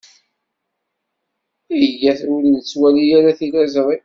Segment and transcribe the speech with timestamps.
[1.85, 3.97] Iyyat ur nettwali ara tiliẓri.